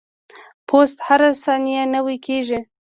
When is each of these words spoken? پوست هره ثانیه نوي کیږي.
پوست 0.67 0.97
هره 1.07 1.29
ثانیه 1.43 1.83
نوي 1.95 2.17
کیږي. 2.25 2.59